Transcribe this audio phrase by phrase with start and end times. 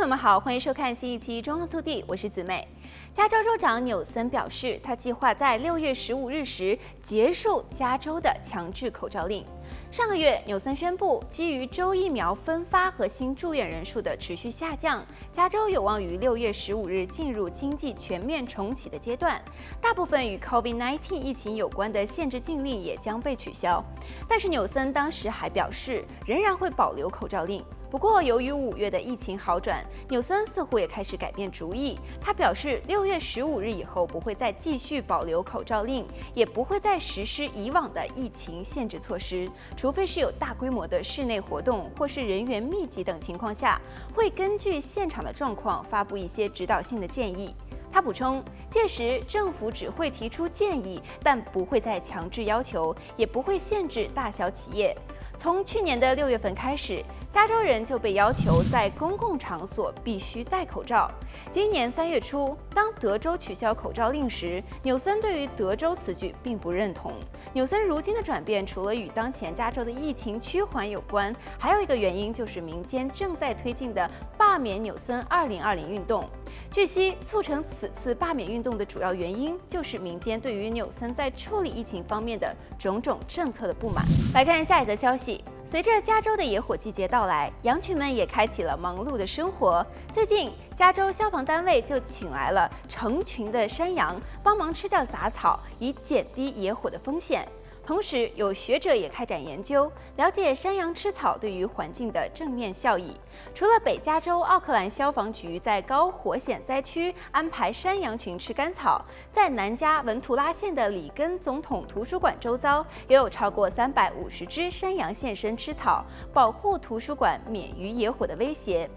[0.00, 2.66] 朋友们好，欢迎收看新一期《中澳速递》，我是子美。
[3.12, 9.44] 加州州长纽森表示，他计划在六月十五日时结束加州的强制口罩令。
[9.90, 19.38] 上个月，纽森宣布，基于州疫苗分发和新住院人数的持续下降，加州有望于六月十五日进入经济全面重启的阶段。
[19.82, 23.84] 大部分与 COVID-19 疫情有关的限制禁令也将被取消。
[24.26, 27.62] 但是纽森当时还表示，仍然会保留口罩令。
[27.90, 31.98] 不过，由于五月的疫情好转，纽森似乎也开始改变主意。
[32.20, 43.80] 他表示，六月十五日以后不会再继续保留口罩令，也不会再实施以往的疫情限制措施，除非是有大规模的室内活动或是人员密集等情况下，
[44.14, 47.52] 会根据现场的状况发布一些指导性的建议。
[47.92, 54.96] 他补充，届时政府只会提出建议，但不会再强制要求，也不会限制大小企业。
[55.36, 61.10] 从去年的六月份开始，加州人就被要求在公共场所必须戴口罩。
[61.50, 67.14] 今年三月初，当德州取消口罩令时，纽森对于德州此举并不认同。
[67.54, 74.10] 纽森如今的转变，除了与当前加州的疫情趋缓有关，还有一个原因就是民间正在推进的
[74.50, 76.28] 罢免纽森二零二零运动。
[76.72, 84.04] 据悉，促成此次罢免运动的主要原因，就是民间对于纽森在处理疫情方面的种种政策的不满。
[84.34, 85.44] 来看下一则消息。
[85.64, 89.86] 随着加州的野火季节到来，羊群们也开启了忙碌的生活。
[90.10, 97.46] 最近，加州消防单位就请来了成群的山羊，帮忙吃掉杂草，以减低野火的风险。
[97.90, 103.16] 同时，有学者也开展研究，了解山羊吃草对于环境的正面效益。
[103.52, 118.88] 除了北加州奥克兰消防局在高火险灾区安排山羊群吃干草，在南加文图拉县的里根总统图书馆周遭，也有超过三百五十只山羊现身吃草，保护图书馆免于野火的威胁。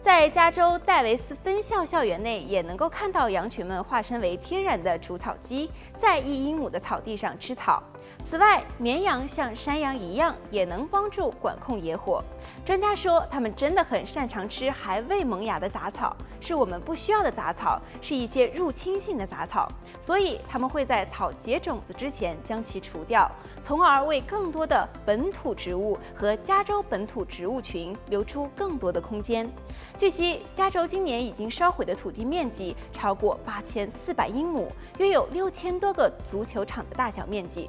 [0.00, 7.82] 在加州戴维斯分校校园内，也能够看到羊群们化身为天然的除草机，在一英亩的草地上吃草。
[8.22, 12.22] 此外，绵羊像山羊一样，也能帮助管控野火。
[12.64, 19.68] 专家说，它们真的很擅长吃还未萌芽的杂草，是我们不需要的杂草，是一些入侵性的杂草，
[20.00, 29.48] 所以它们会在草结种子之前将其除掉，从而为更多的本土植物和加州本土植物群留出更多的空间。
[29.96, 37.68] 据悉，加州今年已经烧毁的土地面积超过八千四百英亩，约有六千多个足球场的大小面积。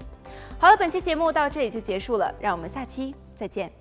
[0.60, 3.79] 好了，本期节目到这里就结束了，让我们下期再见。